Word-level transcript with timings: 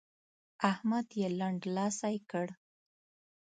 احمد 0.71 1.07
يې 1.19 1.27
لنډلاسی 1.39 2.15
کړ. 2.29 2.47